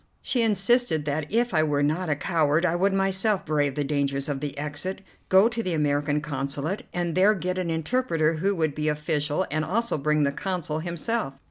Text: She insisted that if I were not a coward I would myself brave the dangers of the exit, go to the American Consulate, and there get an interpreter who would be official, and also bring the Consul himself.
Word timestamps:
She 0.23 0.41
insisted 0.41 1.05
that 1.05 1.31
if 1.31 1.53
I 1.53 1.61
were 1.61 1.83
not 1.83 2.09
a 2.09 2.15
coward 2.15 2.65
I 2.65 2.75
would 2.75 2.91
myself 2.91 3.45
brave 3.45 3.75
the 3.75 3.83
dangers 3.83 4.27
of 4.27 4.39
the 4.39 4.57
exit, 4.57 5.03
go 5.29 5.47
to 5.47 5.61
the 5.61 5.75
American 5.75 6.21
Consulate, 6.21 6.87
and 6.91 7.13
there 7.13 7.35
get 7.35 7.59
an 7.59 7.69
interpreter 7.69 8.37
who 8.37 8.55
would 8.55 8.73
be 8.73 8.87
official, 8.87 9.45
and 9.51 9.63
also 9.63 9.99
bring 9.99 10.23
the 10.23 10.31
Consul 10.31 10.79
himself. 10.79 11.35